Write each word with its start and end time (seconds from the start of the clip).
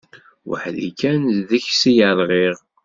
Weḥd-i 0.49 0.89
kan 0.99 1.21
deg-s 1.49 1.81
ay 1.91 1.99
rɣiɣ. 2.19 2.57